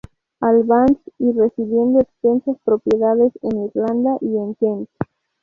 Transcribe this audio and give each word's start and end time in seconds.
Albans 0.39 0.97
y 1.19 1.31
recibiendo 1.31 1.99
extensas 1.99 2.57
propiedades 2.65 3.33
en 3.43 3.65
Irlanda 3.65 4.17
y 4.19 4.35
en 4.35 4.55
Kent. 4.55 4.89